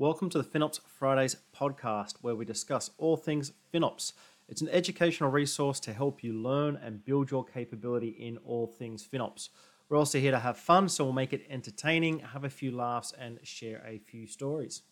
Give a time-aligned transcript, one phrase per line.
[0.00, 4.12] Welcome to the FinOps Fridays podcast, where we discuss all things FinOps.
[4.48, 9.04] It's an educational resource to help you learn and build your capability in all things
[9.04, 9.48] FinOps.
[9.88, 13.12] We're also here to have fun, so we'll make it entertaining, have a few laughs,
[13.18, 14.82] and share a few stories.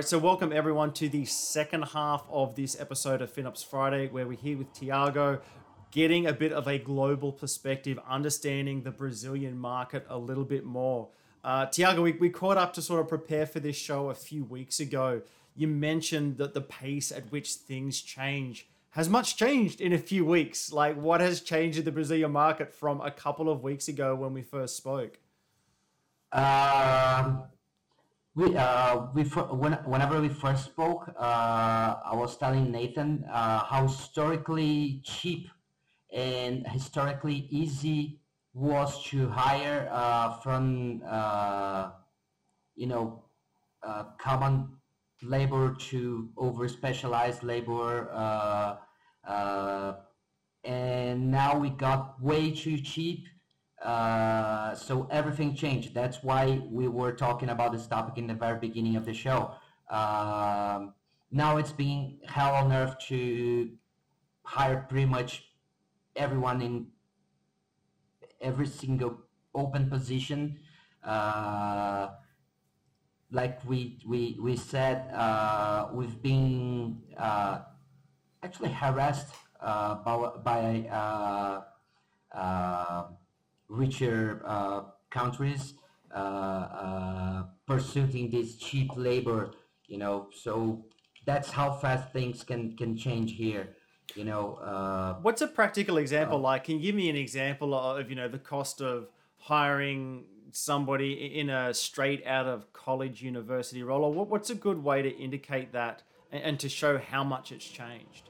[0.00, 4.26] Right, so welcome everyone to the second half of this episode of FinOps Friday, where
[4.26, 5.42] we're here with Thiago,
[5.90, 11.10] getting a bit of a global perspective, understanding the Brazilian market a little bit more.
[11.44, 14.42] Uh, Thiago, we, we caught up to sort of prepare for this show a few
[14.42, 15.20] weeks ago.
[15.54, 20.24] You mentioned that the pace at which things change has much changed in a few
[20.24, 20.72] weeks.
[20.72, 24.32] Like, what has changed in the Brazilian market from a couple of weeks ago when
[24.32, 25.18] we first spoke?
[26.32, 27.42] Um,
[28.40, 33.82] we, uh, we when, whenever we first spoke, uh, I was telling Nathan uh, how
[33.86, 35.50] historically cheap
[36.10, 38.20] and historically easy
[38.54, 41.90] was to hire uh, from uh,
[42.74, 43.24] you know
[43.82, 44.68] uh, common
[45.22, 48.08] labor to over specialized labor
[50.64, 53.26] and now we got way too cheap
[53.82, 58.58] uh, so everything changed that's why we were talking about this topic in the very
[58.58, 59.52] beginning of the show
[59.90, 60.94] um,
[61.30, 63.70] now it's being hell on earth to
[64.44, 65.44] hire pretty much
[66.16, 66.86] everyone in
[68.40, 69.18] every single
[69.54, 70.58] open position.
[71.04, 72.08] Uh,
[73.30, 77.60] like we we we said, uh, we've been uh,
[78.42, 79.28] actually harassed
[79.60, 81.70] uh, by, by
[83.70, 84.44] uh, uh, richer
[85.10, 85.74] countries
[87.66, 89.52] pursuing this cheap labor.
[89.86, 90.84] You know, so
[91.26, 93.76] that's how fast things can can change here
[94.16, 96.64] you know uh, what's a practical example uh, like?
[96.64, 101.48] Can you give me an example of you know the cost of hiring somebody in
[101.48, 105.72] a straight out of college university role or what, what's a good way to indicate
[105.72, 106.02] that
[106.32, 108.28] and, to show how much it's changed?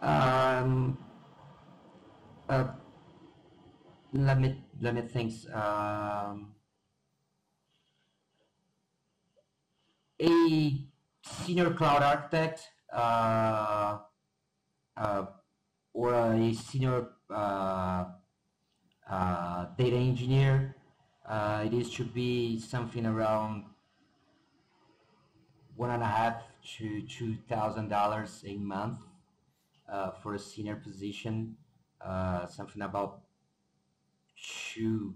[0.00, 0.98] Um,
[2.48, 2.68] uh,
[4.14, 6.54] let me let me think um,
[10.22, 10.80] a
[11.24, 13.98] senior cloud architect uh,
[14.96, 15.26] uh,
[15.92, 18.04] or a senior uh,
[19.76, 20.76] data engineer.
[21.28, 23.64] it is to be something around
[25.74, 26.36] one and a half
[26.78, 29.00] to two thousand dollars a month
[29.90, 31.56] uh, for a senior position.
[32.00, 33.23] Uh, something about
[34.74, 35.14] two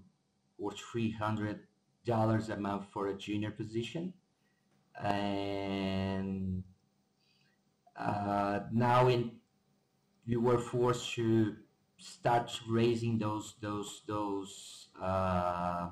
[0.59, 1.61] or three hundred
[2.05, 4.12] dollars a month for a junior position,
[5.03, 6.62] and
[7.97, 9.33] uh, now in
[10.25, 11.56] you were forced to
[11.99, 15.89] start raising those those those uh,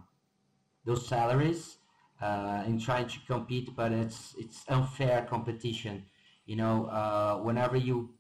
[0.84, 1.78] those salaries
[2.20, 6.04] uh, and trying to compete, but it's it's unfair competition.
[6.47, 8.14] You know, uh, whenever you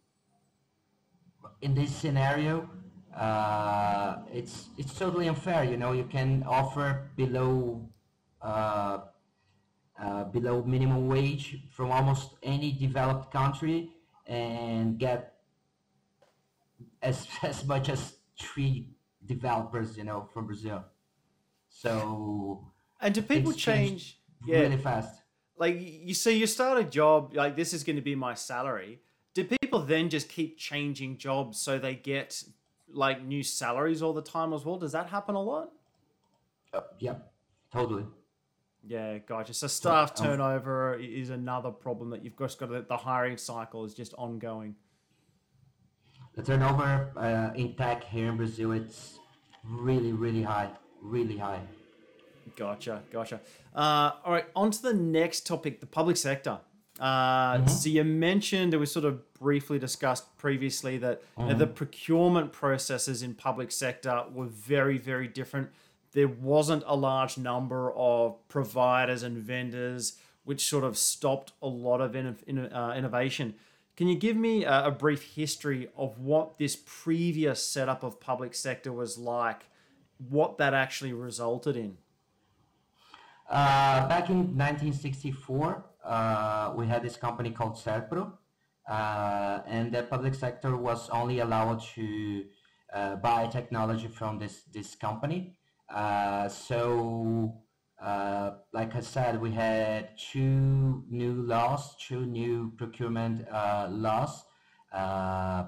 [1.60, 2.68] in this scenario,
[3.16, 5.64] uh, it's it's totally unfair.
[5.64, 7.88] You know, you can offer below
[8.42, 8.98] uh,
[10.00, 13.90] uh, below minimum wage from almost any developed country
[14.26, 15.34] and get
[17.00, 18.90] as as much as three
[19.24, 20.84] developers, you know, from Brazil.
[21.68, 25.22] So and do people change yeah, really fast?
[25.56, 29.00] Like you see, you start a job like this is going to be my salary.
[29.32, 32.42] Do people then just keep changing jobs so they get
[32.92, 34.76] like new salaries all the time as well?
[34.76, 35.70] Does that happen a lot?
[36.72, 37.32] Uh, yep,
[37.72, 38.04] totally.
[38.86, 39.52] Yeah, gotcha.
[39.52, 42.66] So staff um, turnover is another problem that you've just got.
[42.66, 44.76] To, the hiring cycle is just ongoing.
[46.34, 49.18] The turnover uh, in tech here in Brazil, it's
[49.64, 50.70] really, really high,
[51.02, 51.60] really high.
[52.54, 53.40] Gotcha, gotcha.
[53.74, 56.58] Uh, all right, on to the next topic, the public sector.
[56.98, 57.68] Uh, mm-hmm.
[57.68, 61.42] So you mentioned it was sort of briefly discussed previously that mm-hmm.
[61.42, 65.70] you know, the procurement processes in public sector were very, very different
[66.16, 70.14] there wasn't a large number of providers and vendors,
[70.44, 73.54] which sort of stopped a lot of in, in, uh, innovation.
[73.98, 78.54] Can you give me a, a, brief history of what this previous setup of public
[78.54, 79.66] sector was like,
[80.30, 81.98] what that actually resulted in?
[83.50, 88.32] Uh, back in 1964, uh, we had this company called Serpro,
[88.88, 92.44] uh, and the public sector was only allowed to
[92.94, 95.56] uh, buy technology from this, this company.
[95.92, 97.54] Uh, so,
[98.00, 103.46] uh, like I said, we had two new laws, two new procurement
[103.90, 104.44] laws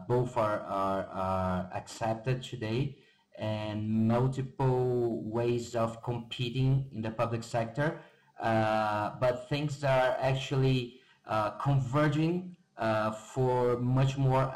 [0.09, 2.97] both are, are, are accepted today
[3.39, 8.01] and multiple ways of competing in the public sector.
[8.41, 14.53] Uh, but things are actually uh, converging uh, for much more,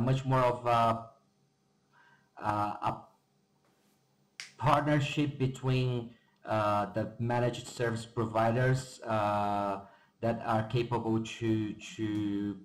[0.00, 1.08] much more of a,
[2.42, 2.96] a
[4.58, 6.10] partnership between
[6.44, 12.56] the managed service providers that are capable to to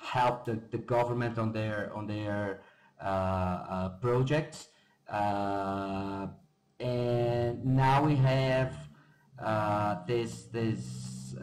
[0.00, 2.62] help the, the government on their on their
[3.00, 4.68] uh, uh, projects.
[6.80, 8.74] Uh, and now we have
[10.06, 11.34] this this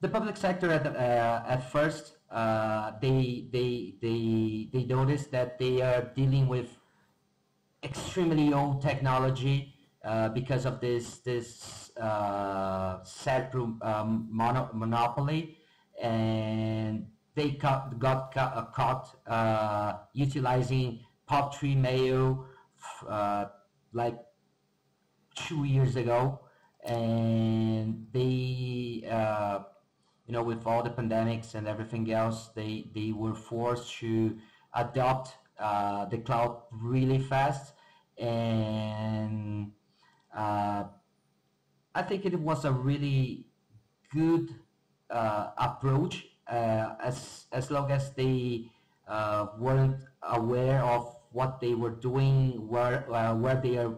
[0.00, 5.80] the public sector at, the, at first uh, they they they they noticed that they
[5.80, 6.68] are dealing with
[7.82, 9.74] extremely old technology
[10.04, 15.56] uh, because of this this uh, sad um, mono- monopoly.
[16.02, 22.46] And they got, got uh, caught uh, utilizing POP3 mail
[23.08, 23.46] uh,
[23.92, 24.18] like
[25.34, 26.40] two years ago,
[26.84, 29.60] and they, uh,
[30.26, 34.36] you know, with all the pandemics and everything else, they they were forced to
[34.74, 37.72] adopt uh, the cloud really fast,
[38.18, 39.72] and
[40.36, 40.84] uh,
[41.94, 43.46] I think it was a really
[44.12, 44.54] good
[45.10, 48.70] approach uh, as as long as they
[49.08, 53.90] uh, weren't aware of what they were doing, where uh, where they are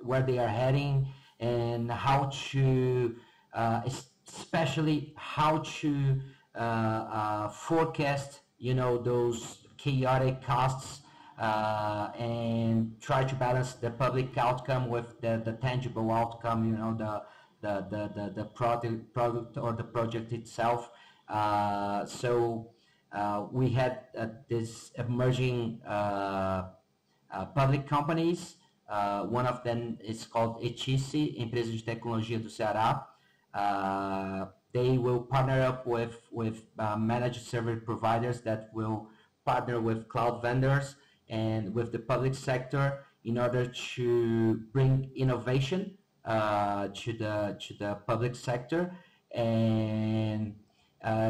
[0.00, 1.08] where they are heading,
[1.40, 3.16] and how to
[3.54, 6.20] especially how to
[7.52, 11.00] forecast you know those chaotic costs
[11.38, 16.94] uh, and try to balance the public outcome with the, the tangible outcome, you know,
[16.96, 17.22] the
[17.62, 20.90] the, the, the, the product, product or the project itself.
[21.28, 22.70] Uh, so
[23.12, 25.80] uh, we had uh, this emerging
[27.54, 28.56] public companies.
[28.88, 33.04] one of them is called Etice, Empresa de Tecnologia do Ceará.
[34.72, 36.62] they will partner up with, with
[36.98, 39.08] managed service providers that will
[39.44, 40.96] partner with cloud vendors
[41.28, 47.94] and with the public sector in order to bring innovation uh, to the to the
[48.06, 48.92] public sector
[49.32, 50.54] and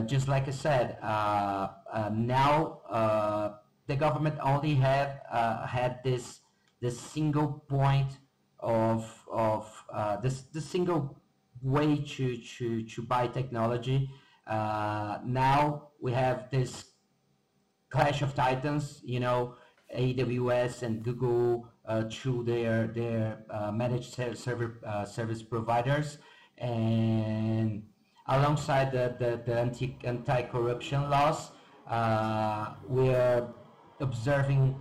[0.06, 3.56] just like I said, uh, uh, now uh,
[3.86, 6.40] the government only have uh, had this
[6.80, 8.18] this single point
[8.58, 11.20] of of uh, this the single
[11.62, 14.10] way to to to buy technology.
[14.48, 16.84] now we have this
[17.90, 19.02] clash of titans.
[19.04, 19.56] You know,
[19.94, 21.68] AWS and Google
[22.10, 26.18] through their their managed server service providers
[26.58, 27.82] and
[28.28, 31.52] alongside the, the, the anti, anti-corruption laws,
[31.88, 33.48] uh, we are
[34.00, 34.76] observing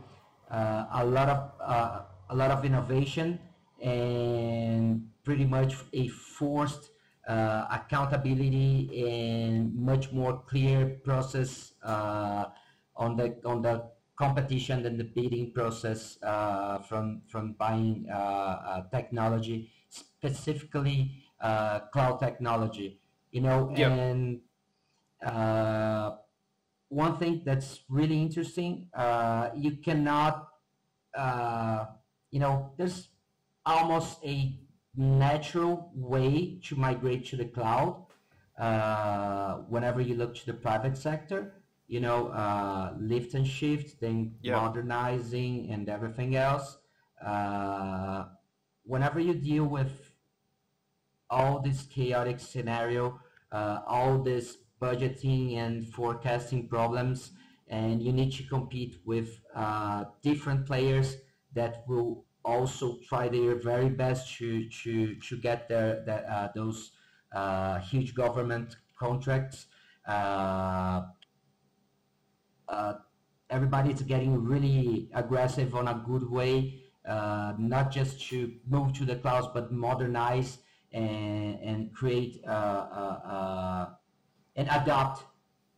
[0.49, 3.39] uh, a lot of uh, a lot of innovation
[3.81, 6.89] and pretty much a forced
[7.27, 12.45] uh, accountability and much more clear process uh,
[12.95, 13.83] on the on the
[14.15, 18.05] competition and the bidding process uh, from from buying
[18.91, 22.99] technology, specifically cloud technology
[23.35, 23.91] you know yep.
[23.91, 24.39] and
[25.25, 26.11] uh,
[26.87, 30.47] one thing that's really interesting uh, you cannot
[31.17, 31.85] uh,
[32.31, 33.09] you know there's
[33.65, 34.57] almost a
[34.95, 38.05] natural way to migrate to the cloud
[38.57, 41.55] uh, whenever you look to the private sector
[41.89, 44.55] you know uh, lift and shift then yep.
[44.55, 46.77] modernizing and everything else
[47.25, 48.23] uh,
[48.85, 50.13] whenever you deal with
[51.29, 53.19] all this chaotic scenario
[53.87, 57.31] all this budgeting and forecasting problems
[57.67, 61.17] and you need to compete with uh, different players
[61.53, 66.91] that will also try their very best to to to get their, their uh, those
[67.33, 69.65] uh, huge government contracts.
[70.07, 71.01] Uh,
[72.67, 72.93] uh,
[73.49, 76.83] everybody is getting really aggressive on a good way,
[77.57, 80.59] not just to move to the clouds, but modernize
[80.95, 83.89] and, and create uh, uh, uh,
[84.55, 85.23] and adopt,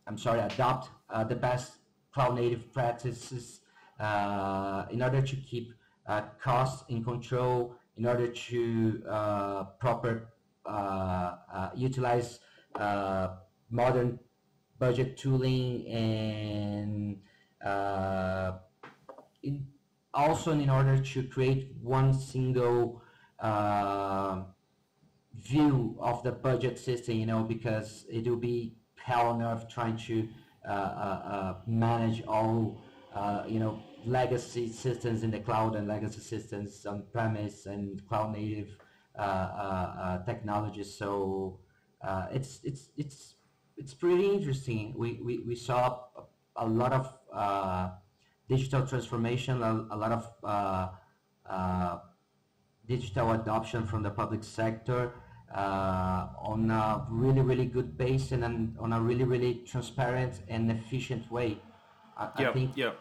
[0.06, 0.90] I'm sorry, adopt
[1.28, 1.72] the best
[2.12, 3.60] cloud native practices
[3.98, 5.74] in order to keep
[6.40, 9.02] costs in control, in order to
[9.80, 10.28] proper
[11.74, 12.38] utilize
[13.70, 14.18] modern
[14.78, 17.18] budget tooling and
[17.64, 18.52] uh,
[19.42, 19.66] in,
[20.14, 23.02] also in order to create one single
[23.40, 24.42] uh,
[25.48, 29.96] view of the budget system, you know, because it will be hell on earth trying
[29.96, 30.28] to
[30.68, 30.74] uh, uh,
[31.34, 32.82] uh, manage all,
[33.14, 38.32] uh, you know, legacy systems in the cloud and legacy systems on premise and cloud
[38.32, 38.76] native
[39.18, 40.94] uh, technologies.
[40.94, 41.60] So
[42.30, 43.34] it's it's it's
[43.76, 44.94] it's pretty interesting.
[44.96, 46.22] We we, we saw a,
[46.56, 47.04] a lot of
[48.48, 50.90] digital transformation, a, a lot of
[52.86, 55.12] digital adoption from the public sector
[55.54, 60.70] uh, on a really, really good base and an, on a really, really transparent and
[60.70, 61.58] efficient way.
[62.16, 62.76] I, I think.
[62.76, 62.92] Yeah.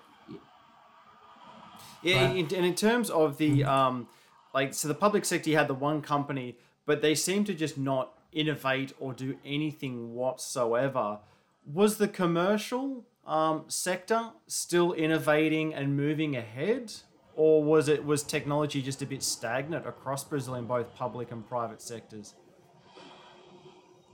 [2.03, 3.69] Yeah, and in terms of the mm-hmm.
[3.69, 4.07] um,
[4.53, 7.77] like, so the public sector you had the one company, but they seem to just
[7.77, 11.19] not innovate or do anything whatsoever.
[11.65, 16.93] Was the commercial um, sector still innovating and moving ahead?
[17.37, 21.47] Or was it was technology just a bit stagnant across Brazil in both public and
[21.47, 22.33] private sectors?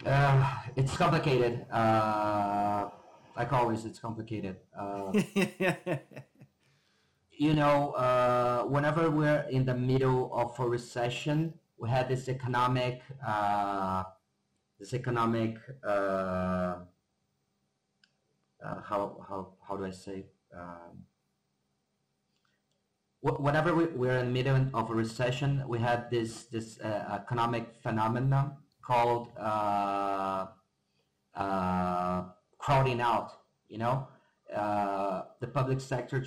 [0.06, 1.66] Uh, it's complicated.
[1.72, 2.90] Uh,
[3.36, 4.58] like always, it's complicated.
[4.78, 5.12] Uh,
[7.32, 13.02] you know, uh, whenever we're in the middle of a recession, we had this economic,
[13.26, 14.04] uh,
[14.80, 15.58] this economic.
[15.86, 16.76] Uh,
[18.84, 20.26] how how how do I say?
[20.56, 21.06] Um,
[23.24, 27.76] whenever we, we're in the middle of a recession, we have this this uh, economic
[27.82, 30.48] phenomenon called uh,
[31.36, 32.24] uh,
[32.58, 33.32] crowding out.
[33.70, 34.08] You know,
[34.54, 36.26] uh, the public sector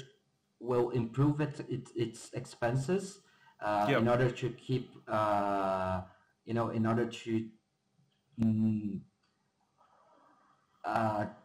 [0.58, 3.20] will improve it, it its expenses
[3.60, 4.00] uh, yep.
[4.00, 6.00] in order to keep, uh,
[6.44, 7.46] you know, in order to.
[8.40, 9.00] Mm,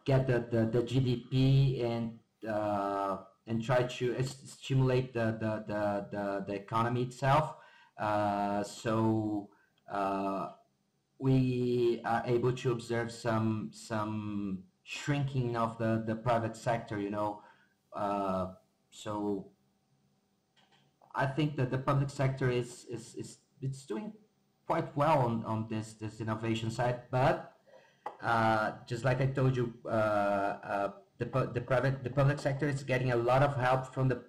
[0.06, 2.20] get the, the, the GDP and
[3.52, 7.56] and try to stimulate the, the, the, the, the economy itself.
[8.00, 9.50] Uh, so
[9.92, 10.48] uh,
[11.20, 17.42] we are able to observe some some shrinking of the, the private sector, you know.
[17.94, 18.48] Uh,
[18.90, 19.48] so
[21.14, 24.14] I think that the public sector is, is, is it's doing
[24.66, 27.54] quite well on, on this, this innovation side, but
[28.24, 32.84] uh, just like I told you, uh, uh, the, the private the public sector is
[32.84, 34.20] getting a lot of help from the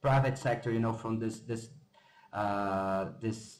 [0.00, 1.68] private sector you know from this this
[2.32, 3.58] uh, this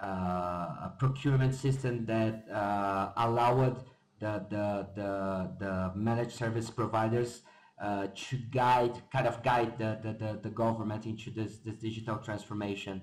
[0.00, 3.84] uh, procurement system that uh, allowed
[4.18, 7.42] the, the, the, the managed service providers
[7.82, 13.00] uh, to guide kind of guide the, the, the, government into this, this digital transformation.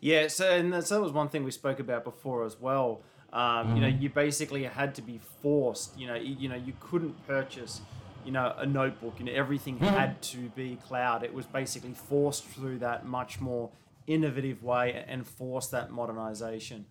[0.00, 3.74] Yeah so and that was one thing we spoke about before as well um, mm.
[3.74, 4.02] You know, mm-hmm.
[4.02, 5.98] you basically had to be forced.
[5.98, 7.80] You know, you, you know, you couldn't purchase,
[8.24, 9.14] you know, a notebook.
[9.18, 9.88] You know, everything mm.
[9.88, 11.22] had to be cloud.
[11.24, 13.70] It was basically forced through that much more
[14.06, 16.86] innovative way and force that modernization.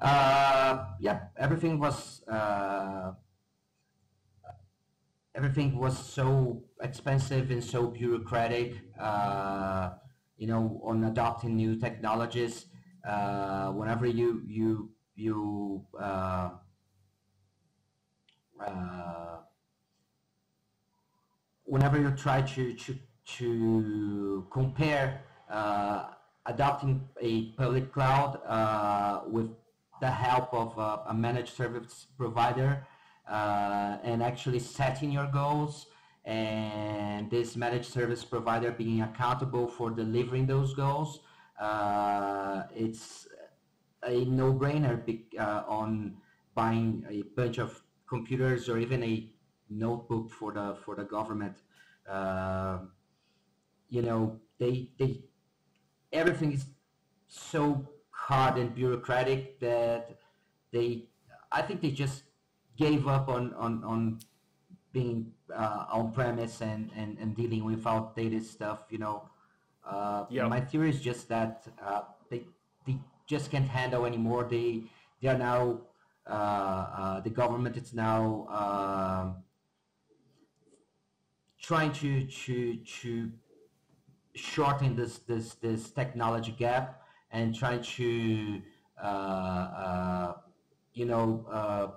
[0.00, 3.12] Uh, yeah, everything was uh,
[5.34, 8.74] everything was so expensive and so bureaucratic.
[9.00, 9.90] Uh,
[10.36, 12.66] you know, on adopting new technologies.
[13.08, 16.50] Uh, whenever you you you uh,
[18.64, 19.36] uh,
[21.64, 22.96] whenever you try to to,
[23.38, 26.04] to compare uh,
[26.46, 29.50] adopting a public cloud uh, with
[30.00, 30.76] the help of
[31.08, 32.86] a managed service provider
[33.30, 35.86] uh, and actually setting your goals
[36.26, 41.20] and this managed service provider being accountable for delivering those goals
[41.60, 43.26] uh, it's
[44.04, 45.02] a no-brainer
[45.38, 46.16] uh, on
[46.54, 49.30] buying a bunch of computers or even a
[49.68, 51.56] notebook for the for the government.
[52.08, 52.78] Uh,
[53.88, 55.24] you know, they they
[56.12, 56.66] everything is
[57.28, 60.18] so hard and bureaucratic that
[60.72, 61.08] they
[61.52, 62.24] I think they just
[62.76, 64.20] gave up on on on
[64.92, 68.84] being uh, on premise and, and and dealing with outdated stuff.
[68.90, 69.28] You know,
[69.84, 70.48] uh, yep.
[70.48, 72.42] my theory is just that uh, they
[72.86, 74.46] they just can't handle anymore.
[74.48, 74.84] They
[75.20, 75.80] they are now
[76.28, 79.32] uh, uh, the government is now uh,
[81.60, 83.30] trying to to to
[84.34, 88.60] shorten this this this technology gap and trying to
[89.02, 90.32] uh, uh,
[90.94, 91.88] you know uh,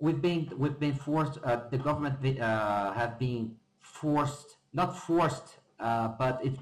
[0.00, 1.34] we've been we've been forced
[1.70, 6.58] the government have been forced not forced but it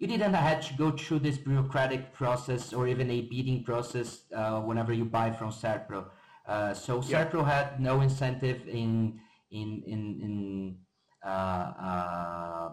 [0.00, 4.60] you didn't have to go through this bureaucratic process or even a bidding process uh,
[4.60, 6.06] whenever you buy from Serpro.
[6.48, 7.24] Uh, so yeah.
[7.24, 10.76] Serpro had no incentive in in in, in
[11.24, 12.70] uh, uh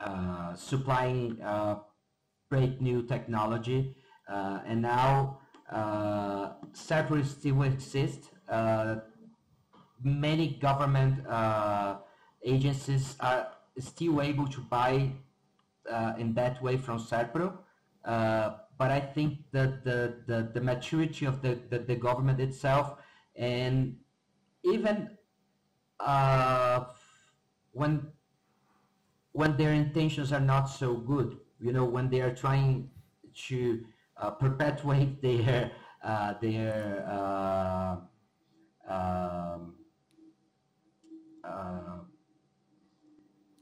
[0.00, 1.76] uh, supplying uh,
[2.50, 3.96] great new technology.
[4.30, 5.40] Uh, and now
[5.72, 8.28] uh, Serpro still exists.
[8.48, 8.96] Uh,
[10.02, 11.24] many government
[12.44, 15.10] agencies are still able to buy
[16.18, 17.58] in that way from Serpro.
[18.04, 22.94] but I think that the, the, the maturity of the, the, the government itself
[23.36, 23.96] and
[24.64, 25.16] even
[26.00, 26.84] uh,
[27.72, 28.08] when
[29.32, 32.90] when their intentions are not so good you know when they are trying
[33.34, 33.84] to
[34.16, 35.70] uh, perpetuate their
[36.02, 37.96] uh, their uh,
[38.88, 39.74] um,
[41.44, 41.98] uh,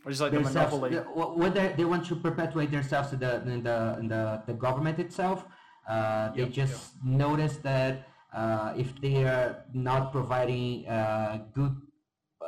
[0.06, 0.96] or just like the monopoly.
[0.96, 5.44] Whether they want to perpetuate themselves in the in the in the, the government itself,
[5.88, 7.18] uh, they yep, just yep.
[7.18, 11.74] notice that uh, if they are not providing uh, good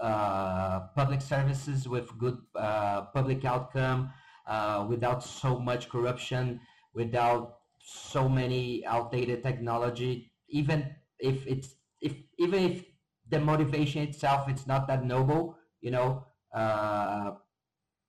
[0.01, 4.13] uh, public services with good uh, public outcome,
[4.47, 6.61] uh, without so much corruption,
[6.95, 12.85] without so many outdated technology, even if it's if even if
[13.29, 16.25] the motivation itself it's not that noble, you know,
[16.55, 17.33] uh,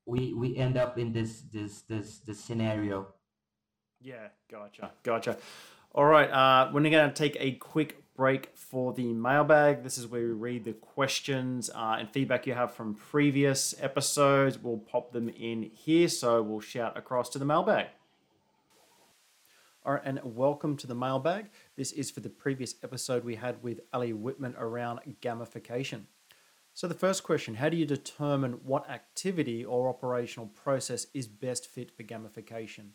[0.10, 3.08] we we end up in this this this this scenario.
[4.02, 5.38] Yeah, gotcha, gotcha.
[5.94, 9.84] All right, uh, we're going to take a quick break for the mailbag.
[9.84, 14.58] This is where we read the questions uh, and feedback you have from previous episodes.
[14.58, 17.88] We'll pop them in here, so we'll shout across to the mailbag.
[19.86, 21.50] All right, and welcome to the mailbag.
[21.76, 26.04] This is for the previous episode we had with Ali Whitman around gamification.
[26.80, 31.68] So, the first question How do you determine what activity or operational process is best
[31.68, 32.92] fit for gamification?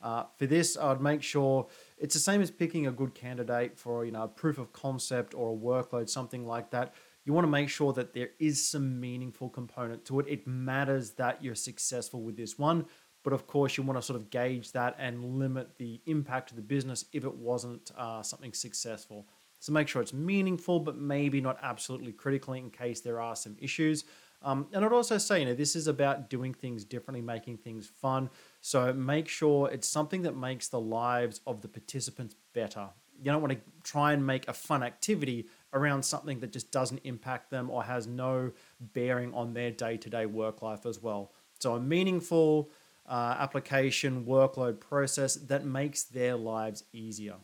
[0.00, 1.66] Uh, for this, I'd make sure
[1.98, 5.34] it's the same as picking a good candidate for you know a proof of concept
[5.34, 6.94] or a workload, something like that.
[7.26, 10.26] You want to make sure that there is some meaningful component to it.
[10.26, 12.86] It matters that you're successful with this one,
[13.22, 16.54] but of course, you want to sort of gauge that and limit the impact to
[16.54, 19.28] the business if it wasn't uh, something successful.
[19.66, 23.56] So make sure it's meaningful, but maybe not absolutely critically in case there are some
[23.58, 24.04] issues.
[24.40, 27.88] Um, and I'd also say, you know, this is about doing things differently, making things
[27.88, 28.30] fun.
[28.60, 32.90] So make sure it's something that makes the lives of the participants better.
[33.18, 37.00] You don't want to try and make a fun activity around something that just doesn't
[37.02, 41.32] impact them or has no bearing on their day to day work life as well.
[41.58, 42.70] So a meaningful
[43.04, 47.34] uh, application workload process that makes their lives easier.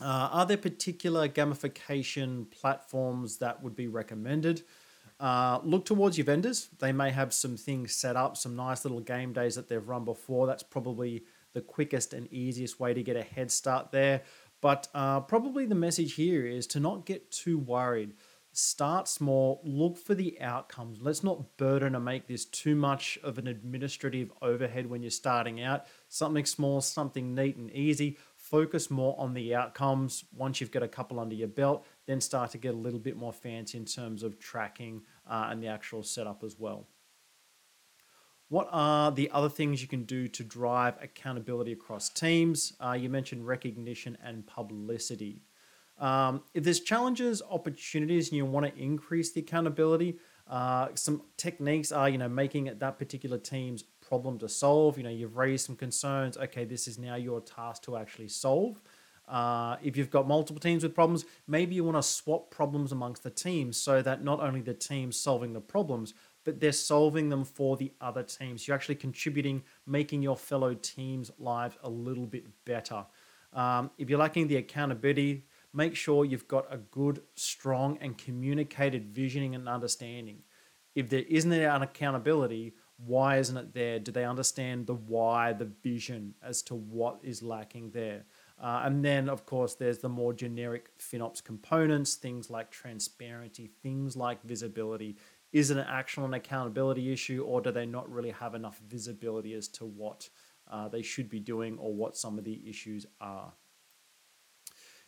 [0.00, 4.62] Uh, are there particular gamification platforms that would be recommended?
[5.18, 6.70] Uh, look towards your vendors.
[6.78, 10.06] They may have some things set up, some nice little game days that they've run
[10.06, 10.46] before.
[10.46, 14.22] That's probably the quickest and easiest way to get a head start there.
[14.62, 18.14] But uh, probably the message here is to not get too worried.
[18.52, 20.98] Start small, look for the outcomes.
[21.00, 25.62] Let's not burden or make this too much of an administrative overhead when you're starting
[25.62, 25.86] out.
[26.08, 28.18] Something small, something neat and easy
[28.50, 32.50] focus more on the outcomes once you've got a couple under your belt, then start
[32.50, 36.02] to get a little bit more fancy in terms of tracking uh, and the actual
[36.02, 36.86] setup as well.
[38.48, 42.72] What are the other things you can do to drive accountability across teams?
[42.84, 45.44] Uh, you mentioned recognition and publicity.
[46.00, 51.92] Um, if there's challenges, opportunities, and you want to increase the accountability, uh, some techniques
[51.92, 54.98] are, you know, making that particular team's problem to solve.
[54.98, 56.36] You know, you've raised some concerns.
[56.36, 58.82] Okay, this is now your task to actually solve.
[59.28, 63.22] Uh, if you've got multiple teams with problems, maybe you want to swap problems amongst
[63.22, 66.12] the teams so that not only the teams solving the problems,
[66.44, 68.66] but they're solving them for the other teams.
[68.66, 73.06] You're actually contributing, making your fellow teams' lives a little bit better.
[73.52, 79.14] Um, if you're lacking the accountability, make sure you've got a good, strong, and communicated
[79.14, 80.42] visioning and understanding.
[80.96, 82.74] If there isn't an accountability,
[83.06, 83.98] why isn't it there?
[83.98, 88.24] Do they understand the why, the vision as to what is lacking there?
[88.60, 94.16] Uh, and then, of course, there's the more generic FinOps components, things like transparency, things
[94.16, 95.16] like visibility.
[95.52, 99.54] Is it an actual and accountability issue, or do they not really have enough visibility
[99.54, 100.28] as to what
[100.70, 103.52] uh, they should be doing or what some of the issues are?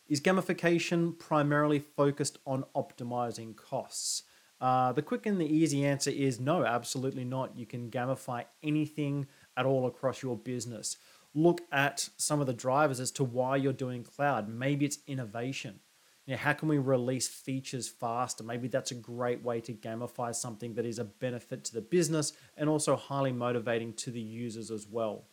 [0.09, 4.24] Is gamification primarily focused on optimizing costs?
[4.62, 7.59] Uh, the quick and the easy answer is no, absolutely not.
[7.59, 10.96] You can gamify anything at all across your business.
[11.35, 14.48] Look at some of the drivers as to why you're doing cloud.
[14.48, 15.81] Maybe it's innovation.
[16.27, 18.44] You know, how can we release features faster?
[18.44, 22.33] Maybe that's a great way to gamify something that is a benefit to the business
[22.57, 25.25] and also highly motivating to the users as well.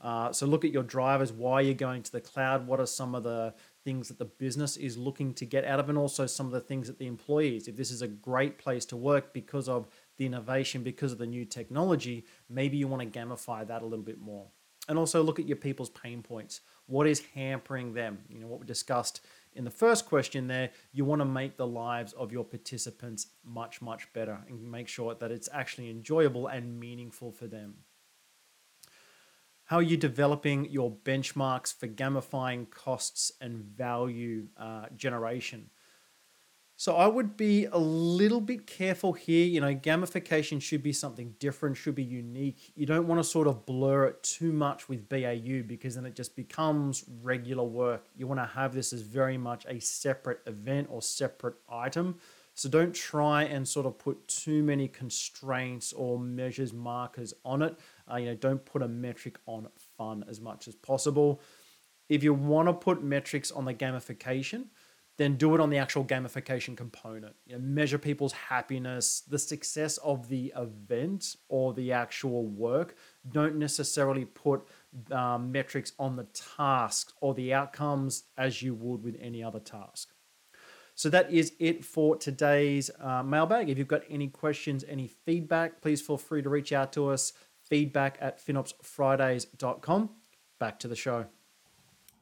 [0.00, 3.14] Uh, so look at your drivers, why you're going to the cloud, what are some
[3.14, 3.52] of the
[3.84, 6.60] things that the business is looking to get out of, and also some of the
[6.60, 10.26] things that the employees, if this is a great place to work because of the
[10.26, 14.20] innovation because of the new technology, maybe you want to gamify that a little bit
[14.20, 14.46] more.
[14.88, 16.60] And also look at your people's pain points.
[16.86, 18.18] What is hampering them?
[18.28, 19.20] You know, what we discussed
[19.54, 23.82] in the first question there, you want to make the lives of your participants much,
[23.82, 27.74] much better and make sure that it's actually enjoyable and meaningful for them.
[29.68, 35.68] How are you developing your benchmarks for gamifying costs and value uh, generation?
[36.76, 39.44] So I would be a little bit careful here.
[39.44, 42.72] You know, gamification should be something different, should be unique.
[42.76, 46.14] You don't want to sort of blur it too much with BAU because then it
[46.14, 48.06] just becomes regular work.
[48.16, 52.16] You want to have this as very much a separate event or separate item.
[52.58, 57.78] So don't try and sort of put too many constraints or measures markers on it.
[58.10, 61.40] Uh, you know, don't put a metric on fun as much as possible.
[62.08, 64.66] If you want to put metrics on the gamification,
[65.18, 67.34] then do it on the actual gamification component.
[67.44, 72.96] You know, measure people's happiness, the success of the event or the actual work.
[73.30, 74.62] Don't necessarily put
[75.10, 80.14] um, metrics on the tasks or the outcomes as you would with any other task.
[80.94, 83.68] So that is it for today's uh, mailbag.
[83.68, 87.32] If you've got any questions, any feedback, please feel free to reach out to us.
[87.68, 90.10] Feedback at finopsfridays.com.
[90.58, 91.26] Back to the show.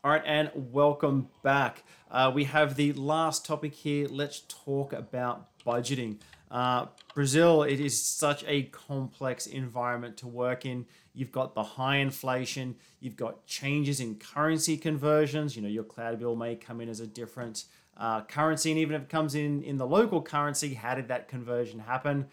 [0.04, 1.82] All right, and welcome back.
[2.10, 4.06] Uh, we have the last topic here.
[4.08, 6.18] Let's talk about budgeting.
[6.50, 10.86] Uh, Brazil, it is such a complex environment to work in.
[11.12, 15.56] You've got the high inflation, you've got changes in currency conversions.
[15.56, 17.64] You know, your cloud bill may come in as a different
[17.96, 21.26] uh, currency, and even if it comes in in the local currency, how did that
[21.26, 22.26] conversion happen?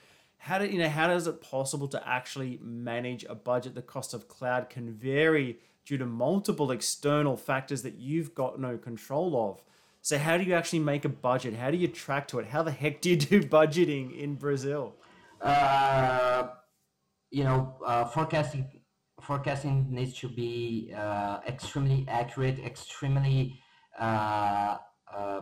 [0.44, 0.90] How did you know?
[0.90, 3.76] How is it possible to actually manage a budget?
[3.76, 8.78] The cost of cloud can vary due to multiple external factors that you've got no
[8.78, 9.64] control of.
[10.02, 11.54] So how do you actually make a budget?
[11.54, 12.48] How do you track to it?
[12.48, 14.98] How the heck do you do budgeting in Brazil?
[15.40, 16.50] Uh,
[17.32, 18.82] you know, uh, forecasting
[19.22, 23.62] forecasting needs to be uh, extremely accurate, extremely
[23.98, 24.76] uh,
[25.10, 25.42] uh,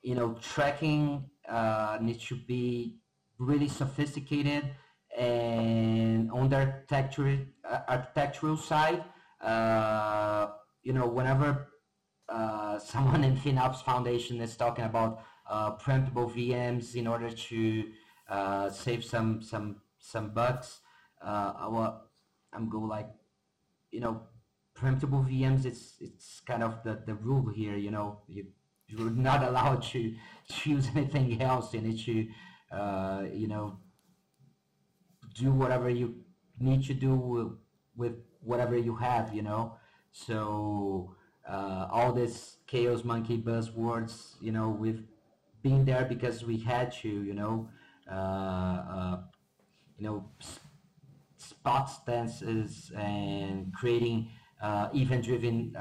[0.00, 3.01] you know, tracking uh, needs to be
[3.42, 4.70] really sophisticated
[5.18, 9.04] and on the architecture, uh, architectural side,
[9.40, 10.48] uh,
[10.82, 11.68] you know, whenever
[12.28, 17.84] uh, someone in FinOps Foundation is talking about uh, preemptible VMs in order to
[18.28, 20.80] uh, save some some some bucks,
[21.20, 22.00] I will,
[22.52, 23.08] I'm go like,
[23.90, 24.22] you know,
[24.74, 25.66] preemptible VMs.
[25.66, 27.76] It's it's kind of the, the rule here.
[27.76, 28.46] You know, you
[28.88, 30.14] you're not allowed to
[30.48, 31.74] choose anything else.
[31.74, 32.28] You need to,
[32.72, 33.78] uh, you know,
[35.34, 36.14] do whatever you
[36.58, 37.52] need to do with,
[37.96, 39.34] with whatever you have.
[39.34, 39.76] You know,
[40.12, 41.14] so
[41.48, 44.34] uh, all this chaos monkey buzzwords.
[44.40, 45.04] You know, we've
[45.62, 47.08] been there because we had to.
[47.08, 47.68] You know,
[48.10, 49.18] uh, uh
[49.98, 50.24] you know,
[51.36, 54.30] spot instances and creating
[54.60, 55.76] uh, event-driven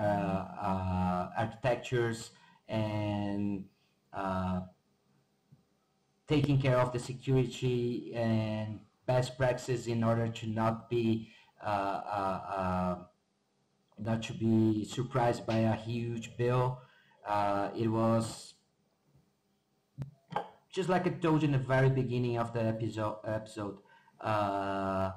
[1.37, 2.31] architectures
[2.67, 3.63] and
[6.31, 11.27] taking care of the security and best practices in order to not be
[11.61, 12.95] uh, uh, uh
[13.99, 16.79] not to be surprised by a huge bill.
[17.27, 18.55] Uh, it was
[20.73, 23.17] just like I told you in the very beginning of the episode.
[23.27, 23.77] Episode,
[24.21, 25.11] uh,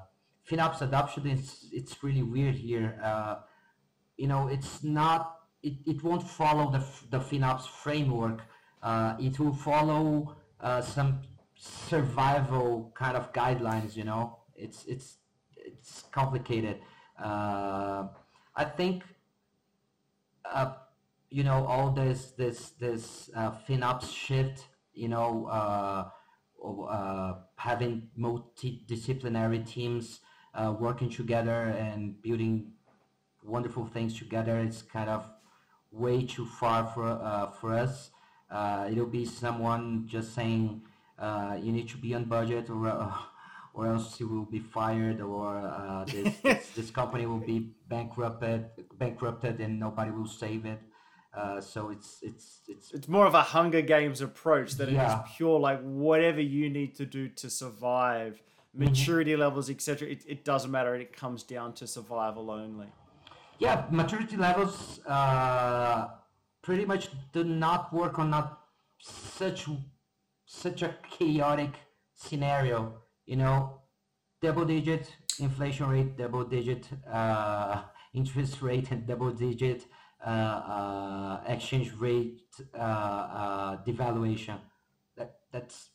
[0.47, 2.89] FinOps adoption is it's really weird here.
[4.17, 5.21] you know, it's not
[5.63, 8.41] it, it won't follow the, the FinOps framework.
[8.83, 11.21] Uh, it will follow uh, some
[11.55, 13.95] survival kind of guidelines.
[13.95, 15.17] You know, it's it's
[15.55, 16.79] it's complicated.
[17.21, 18.07] Uh,
[18.55, 19.03] I think
[20.45, 20.73] uh,
[21.29, 24.67] you know all this this this uh, FinOps shift.
[24.93, 26.09] You know, uh,
[27.57, 30.21] having multidisciplinary teams
[30.79, 32.71] working together and building
[33.43, 34.59] wonderful things together.
[34.59, 35.29] It's kind of
[35.91, 38.11] way too far for uh, for us.
[38.55, 40.81] Uh, it'll be someone just saying
[41.19, 43.11] uh, you need to be on budget or uh,
[43.73, 48.63] or else you will be fired or uh, this, this, this company will be bankrupted
[48.97, 50.81] bankrupted and nobody will save it.
[51.33, 55.03] Uh, so it's it's it's it's more of a Hunger Games approach that yeah.
[55.03, 58.85] it is pure like whatever you need to do to survive, mm-hmm.
[58.85, 59.41] maturity mm-hmm.
[59.41, 60.07] levels, etc.
[60.07, 60.95] It, it doesn't matter.
[60.95, 62.87] It comes down to survival only
[63.59, 66.07] yeah, maturity levels uh,
[66.65, 68.33] pretty much do not work on
[68.99, 69.67] such
[70.47, 71.73] such a chaotic
[72.15, 73.01] scenario.
[73.27, 73.81] You know,
[74.41, 79.85] double digit inflation rate, double digit uh, interest rate, and double digit
[80.25, 82.41] uh, uh exchange rate
[82.73, 82.77] uh,
[83.41, 84.57] uh, devaluation.
[85.17, 85.89] That that's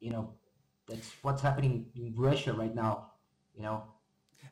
[0.00, 0.32] you know
[0.88, 3.12] that's what's happening in Russia right now.
[3.54, 3.84] You know.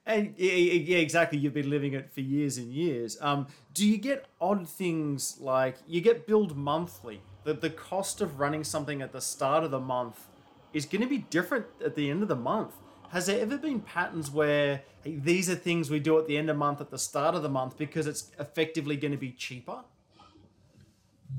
[0.05, 1.39] And yeah, exactly.
[1.39, 3.17] You've been living it for years and years.
[3.21, 7.21] Um, do you get odd things like you get billed monthly?
[7.45, 10.29] That the cost of running something at the start of the month
[10.73, 12.75] is going to be different at the end of the month.
[13.11, 16.49] Has there ever been patterns where hey, these are things we do at the end
[16.51, 19.83] of month, at the start of the month, because it's effectively going to be cheaper?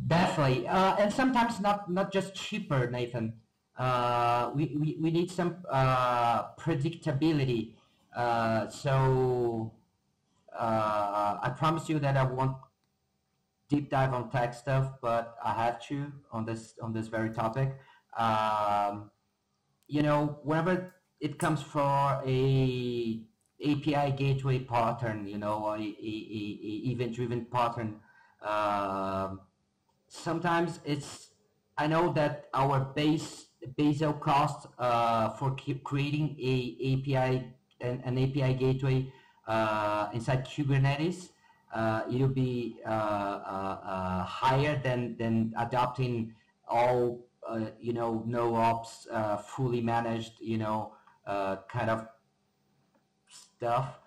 [0.08, 3.34] Definitely, uh, and sometimes not not just cheaper, Nathan.
[3.78, 7.74] Uh, we, we, we need some uh, predictability.
[8.16, 9.74] Uh, so
[10.58, 12.56] uh, I promise you that I won't
[13.70, 17.76] deep dive on tech stuff, but I have to on this on this very topic.
[18.18, 19.10] Um,
[19.88, 23.24] you know, whenever it comes for a
[23.64, 27.96] API gateway pattern, you know, a, a, a event-driven pattern.
[28.42, 29.40] Um,
[30.08, 31.30] sometimes it's
[31.78, 33.48] I know that our base
[33.78, 36.56] basal cost uh, for creating a
[36.94, 39.12] API an, an API gateway
[39.48, 41.30] uh, inside Kubernetes
[41.74, 46.34] uh, it'll be uh, uh, uh, higher than than adopting
[46.68, 47.26] all
[47.80, 49.08] you know no ops
[49.48, 50.94] fully managed you know
[51.26, 52.08] kind of
[53.28, 54.00] stuff.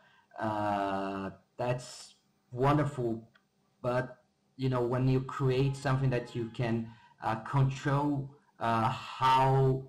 [1.59, 2.15] That's
[2.53, 3.29] wonderful.
[3.83, 4.19] But
[4.57, 6.89] you know when you create something that you can
[7.51, 9.83] control how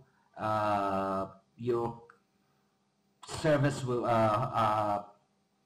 [1.58, 2.02] your
[3.28, 5.04] service will uh uh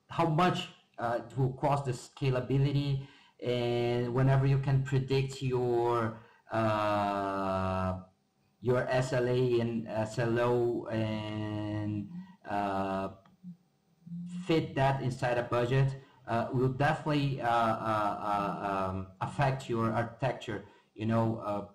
[0.09, 0.69] how much
[0.99, 3.07] uh, it will cost the scalability
[3.41, 6.17] and whenever you can predict your
[6.51, 7.95] uh,
[8.61, 12.09] your SLA and SLO and
[12.47, 13.09] uh,
[14.45, 15.95] fit that inside a budget
[16.27, 20.65] uh, will definitely uh, uh, um, affect your architecture.
[20.93, 21.69] You know,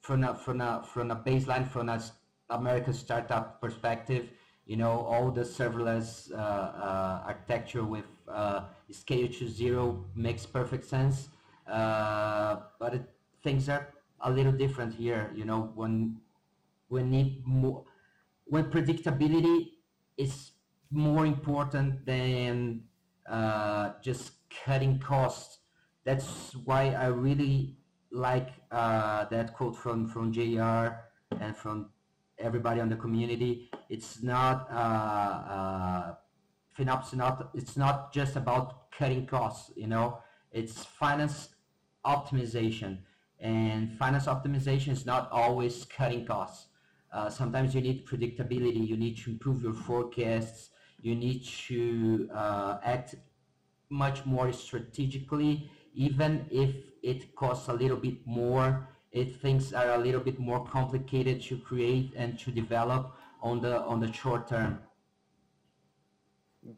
[0.00, 2.02] from a from a from a baseline from a
[2.50, 4.30] American startup perspective,
[4.66, 11.28] you know, all the serverless architecture with uh, scale to zero makes perfect sense.
[11.66, 13.08] Uh, but it,
[13.42, 13.88] things are
[14.20, 15.30] a little different here.
[15.34, 16.20] You know, when
[16.88, 17.84] we need more,
[18.44, 19.70] when predictability
[20.16, 20.52] is
[20.90, 22.82] more important than
[23.28, 24.32] uh, just
[24.64, 25.58] cutting costs.
[26.04, 27.76] That's why I really
[28.12, 30.94] like uh, that quote from from JR
[31.40, 31.90] and from
[32.38, 33.70] everybody on the community.
[33.88, 36.14] It's not uh, uh
[36.78, 40.18] FinOps not it's not just about cutting costs, you know,
[40.52, 41.50] it's finance
[42.04, 42.98] optimization.
[43.38, 46.68] And finance optimization is not always cutting costs.
[47.12, 50.70] Uh, sometimes you need predictability, you need to improve your forecasts,
[51.02, 53.14] you need to uh, act
[53.90, 59.98] much more strategically, even if it costs a little bit more, if things are a
[59.98, 64.78] little bit more complicated to create and to develop on the on the short term.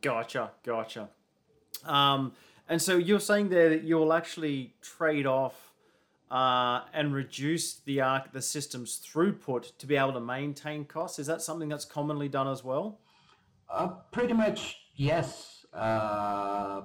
[0.01, 1.09] Gotcha, gotcha.
[1.85, 2.33] Um,
[2.69, 5.73] and so you're saying there that you'll actually trade off
[6.31, 11.19] uh, and reduce the arc the system's throughput to be able to maintain costs.
[11.19, 13.01] Is that something that's commonly done as well?
[13.69, 15.67] Uh, pretty much, yes.
[15.73, 16.83] Uh,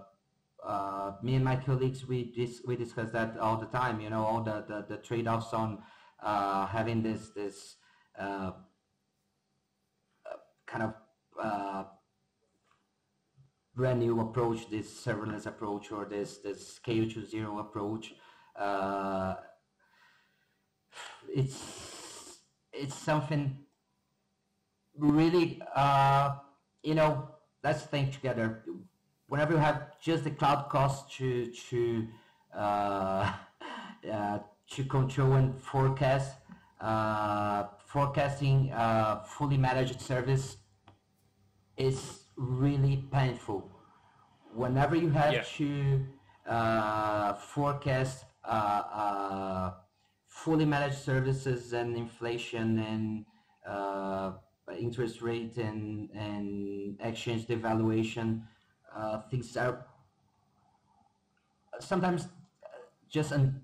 [0.65, 3.99] uh, me and my colleagues, we dis- we discuss that all the time.
[3.99, 5.83] You know, all the the, the trade offs on
[6.21, 7.75] uh, having this this
[8.17, 8.51] uh,
[10.65, 10.93] kind of
[13.75, 18.13] brand new approach, this serverless approach or this this scale to zero approach.
[18.55, 19.35] Uh,
[21.33, 22.37] it's
[22.71, 23.57] it's something
[24.97, 26.35] really uh,
[26.83, 27.27] you know
[27.63, 28.63] let's think together
[29.33, 32.07] whenever you have just the cloud cost to to
[32.55, 33.33] uh,
[34.13, 34.37] uh,
[34.69, 36.35] to control and forecast
[36.79, 40.57] uh, forecasting uh, fully managed service
[41.77, 43.59] is really painful.
[44.53, 45.43] Whenever you have yeah.
[45.57, 46.05] to
[46.47, 49.71] uh, forecast uh, uh,
[50.27, 53.25] fully managed services and inflation and
[53.67, 54.33] uh,
[54.79, 58.43] interest rate and, and exchange devaluation,
[58.95, 59.85] uh, things are
[61.79, 62.27] sometimes
[63.09, 63.61] just un-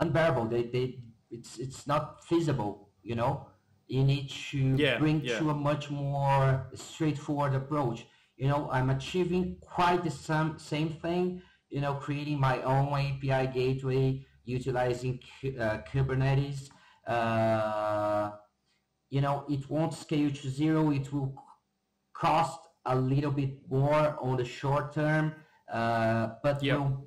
[0.00, 0.46] unbearable.
[0.46, 0.98] They, they,
[1.30, 3.46] it's, it's not feasible, you know?
[3.92, 5.38] you need to yeah, bring yeah.
[5.38, 8.06] to a much more straightforward approach.
[8.38, 13.52] You know, I'm achieving quite the same, same thing, you know, creating my own API
[13.52, 15.20] gateway, utilizing
[15.60, 16.70] uh, Kubernetes.
[17.06, 18.30] Uh,
[19.10, 20.90] you know, it won't scale to zero.
[20.90, 21.34] It will
[22.14, 25.34] cost a little bit more on the short term,
[25.72, 26.78] uh, but yep.
[26.78, 27.06] will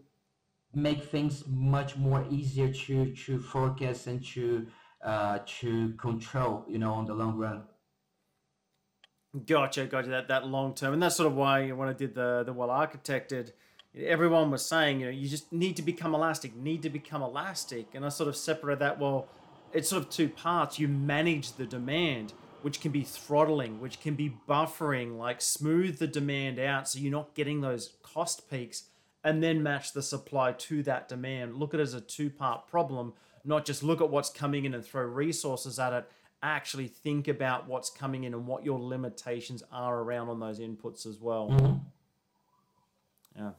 [0.74, 4.68] make things much more easier to, to forecast and to
[5.04, 7.64] uh, to control, you know, on the long run.
[9.46, 10.10] Gotcha, gotcha.
[10.10, 12.70] That that long term, and that's sort of why when I did the the well
[12.70, 13.52] architected,
[13.96, 17.88] everyone was saying, you know, you just need to become elastic, need to become elastic,
[17.94, 19.00] and I sort of separated that.
[19.00, 19.28] Well,
[19.74, 20.80] it's sort of two parts.
[20.80, 22.34] You manage the demand,
[22.66, 27.12] which can be throttling, which can be buffering, like smooth the demand out so you're
[27.12, 28.86] not getting those cost peaks,
[29.24, 31.54] and then match the supply to that demand.
[31.58, 34.74] Look at it as a two part problem, not just look at what's coming in
[34.74, 36.10] and throw resources at it
[36.42, 41.06] actually think about what's coming in and what your limitations are around on those inputs
[41.06, 41.50] as well.
[41.52, 41.78] Mm-hmm.
[43.36, 43.52] Yeah.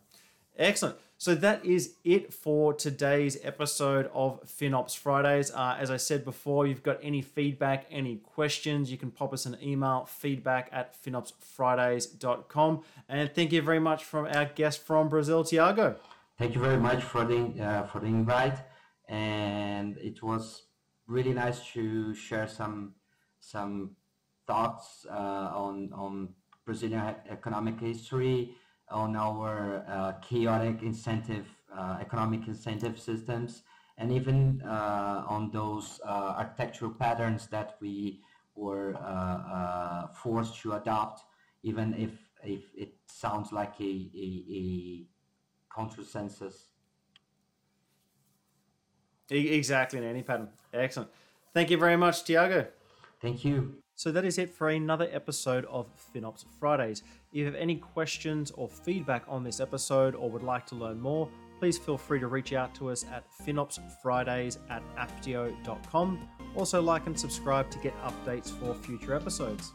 [0.59, 0.97] Excellent.
[1.19, 5.51] So that is it for today's episode of FinOps Fridays.
[5.51, 9.47] Uh, as I said before, you've got any feedback, any questions, you can pop us
[9.47, 12.83] an email, feedback at finopsfridays.com.
[13.09, 15.97] And thank you very much from our guest from Brazil, Thiago.
[16.39, 18.59] Thank you very much for the, uh, for the invite.
[19.09, 20.65] And it was
[21.07, 22.95] really nice to share some
[23.41, 23.93] some
[24.47, 26.29] thoughts uh, on on
[26.65, 28.55] Brazilian economic history,
[28.91, 31.47] on our uh, chaotic incentive
[31.77, 33.63] uh, economic incentive systems,
[33.99, 38.21] and even uh, on those uh, architectural patterns that we
[38.55, 41.23] were uh, forced to adopt,
[41.63, 42.13] even if
[42.45, 45.07] if it sounds like a a, a
[45.75, 46.69] consensus.
[49.29, 50.49] Exactly, in any pattern.
[50.73, 51.11] Excellent.
[51.53, 52.69] Thank you very much, Thiago.
[53.21, 53.83] Thank you.
[53.97, 57.01] So that is it for another episode of FinOps Fridays.
[57.01, 61.01] If you have any questions or feedback on this episode or would like to learn
[61.01, 66.29] more, please feel free to reach out to us at finopsfridays at apptio.com.
[66.55, 69.73] Also, like and subscribe to get updates for future episodes.